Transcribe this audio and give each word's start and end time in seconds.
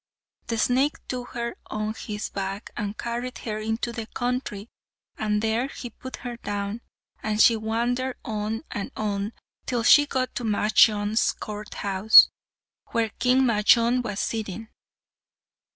The 0.47 0.57
snake 0.57 0.95
took 1.07 1.33
her 1.35 1.55
on 1.67 1.93
his 1.93 2.29
back 2.31 2.71
and 2.75 2.97
carried 2.97 3.37
her 3.37 3.59
into 3.59 3.91
the 3.93 4.07
country, 4.07 4.67
and 5.15 5.43
there 5.43 5.67
he 5.67 5.91
put 5.91 6.15
her 6.15 6.37
down, 6.37 6.81
and 7.21 7.39
she 7.39 7.55
wandered 7.55 8.17
on 8.25 8.63
and 8.71 8.91
on 8.97 9.33
till 9.67 9.83
she 9.83 10.07
got 10.07 10.33
to 10.33 10.43
Majnun's 10.43 11.33
court 11.33 11.75
house, 11.75 12.29
where 12.87 13.09
King 13.19 13.43
Majnun 13.43 14.01
was 14.01 14.19
sitting. 14.19 14.69